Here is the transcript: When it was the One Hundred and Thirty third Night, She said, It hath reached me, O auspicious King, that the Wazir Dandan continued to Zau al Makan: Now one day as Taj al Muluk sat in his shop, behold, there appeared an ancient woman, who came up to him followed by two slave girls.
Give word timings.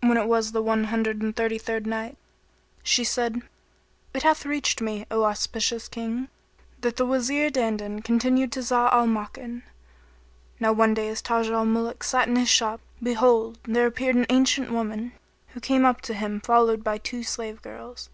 When 0.00 0.16
it 0.16 0.26
was 0.26 0.50
the 0.50 0.60
One 0.60 0.82
Hundred 0.90 1.22
and 1.22 1.36
Thirty 1.36 1.56
third 1.56 1.86
Night, 1.86 2.16
She 2.82 3.04
said, 3.04 3.42
It 4.12 4.24
hath 4.24 4.44
reached 4.44 4.80
me, 4.80 5.06
O 5.08 5.22
auspicious 5.22 5.86
King, 5.86 6.26
that 6.80 6.96
the 6.96 7.06
Wazir 7.06 7.48
Dandan 7.48 8.02
continued 8.02 8.50
to 8.50 8.58
Zau 8.58 8.92
al 8.92 9.06
Makan: 9.06 9.62
Now 10.58 10.72
one 10.72 10.94
day 10.94 11.06
as 11.06 11.22
Taj 11.22 11.48
al 11.48 11.64
Muluk 11.64 12.02
sat 12.02 12.26
in 12.26 12.34
his 12.34 12.48
shop, 12.50 12.80
behold, 13.00 13.60
there 13.68 13.86
appeared 13.86 14.16
an 14.16 14.26
ancient 14.30 14.72
woman, 14.72 15.12
who 15.50 15.60
came 15.60 15.84
up 15.84 16.00
to 16.00 16.14
him 16.14 16.40
followed 16.40 16.82
by 16.82 16.98
two 16.98 17.22
slave 17.22 17.62
girls. 17.62 18.10